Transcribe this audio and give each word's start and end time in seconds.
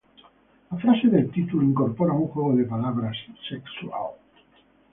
La 0.71 0.79
frase 0.79 1.09
del 1.09 1.29
título 1.29 1.61
incorpora 1.61 2.11
un 2.11 2.27
juego 2.27 2.55
de 2.55 2.63
palabras 2.63 3.15
sexual. 3.47 4.15